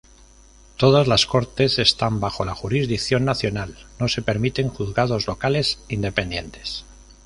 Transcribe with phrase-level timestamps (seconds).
[0.77, 6.85] Todas las cortes están bajo la jurisdicción nacional, no se permiten juzgados locales independientes.